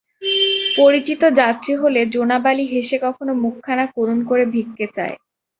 পরিচিত 0.77 1.21
যাত্রী 1.39 1.73
হলে 1.75 2.01
জোনাব 2.13 2.45
আলি 2.51 2.65
হেসে 2.73 2.97
কখনো 3.05 3.31
মুখখানা 3.43 3.85
করুণ 3.95 4.19
করে 4.29 4.43
ভিক্ষে 4.53 4.87
চায়। 4.95 5.15